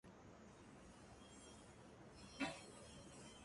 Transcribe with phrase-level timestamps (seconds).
[0.03, 0.09] 必
[2.43, 2.51] 爭之地